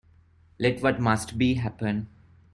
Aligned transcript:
Let 0.57 0.81
what 0.81 0.99
must 0.99 1.37
be, 1.37 1.53
happen. 1.53 2.07